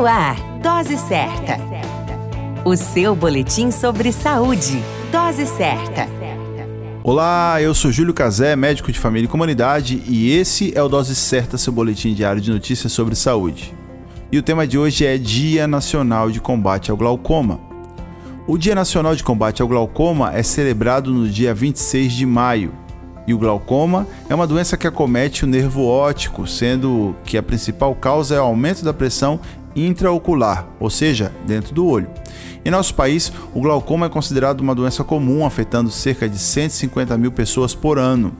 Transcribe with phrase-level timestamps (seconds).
[0.00, 1.58] No ar, Dose Certa.
[2.64, 4.82] O seu boletim sobre saúde.
[5.12, 6.08] Dose Certa.
[7.04, 11.14] Olá, eu sou Júlio Cazé, médico de família e comunidade, e esse é o Dose
[11.14, 13.74] Certa, seu boletim diário de notícias sobre saúde.
[14.32, 17.60] E o tema de hoje é Dia Nacional de Combate ao Glaucoma.
[18.46, 22.72] O Dia Nacional de Combate ao Glaucoma é celebrado no dia 26 de maio,
[23.26, 27.94] e o glaucoma é uma doença que acomete o nervo óptico, sendo que a principal
[27.94, 29.38] causa é o aumento da pressão
[29.74, 32.08] intraocular, ou seja, dentro do olho.
[32.64, 37.32] Em nosso país, o glaucoma é considerado uma doença comum, afetando cerca de 150 mil
[37.32, 38.32] pessoas por ano.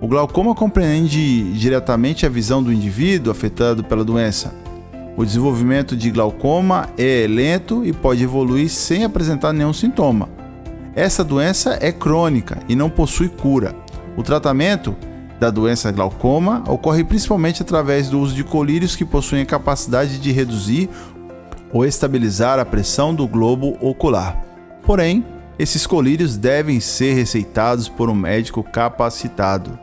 [0.00, 4.54] O glaucoma compreende diretamente a visão do indivíduo afetado pela doença.
[5.16, 10.28] O desenvolvimento de glaucoma é lento e pode evoluir sem apresentar nenhum sintoma.
[10.94, 13.74] Essa doença é crônica e não possui cura.
[14.16, 14.94] O tratamento
[15.38, 20.32] da doença glaucoma ocorre principalmente através do uso de colírios que possuem a capacidade de
[20.32, 20.88] reduzir
[21.72, 24.42] ou estabilizar a pressão do globo ocular.
[24.82, 25.24] Porém,
[25.58, 29.78] esses colírios devem ser receitados por um médico capacitado.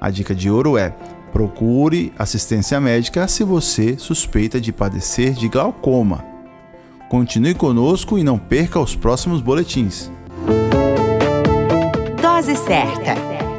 [0.00, 0.94] A dica de ouro é:
[1.32, 6.24] procure assistência médica se você suspeita de padecer de glaucoma.
[7.08, 10.10] Continue conosco e não perca os próximos boletins.
[12.20, 13.45] Dose certa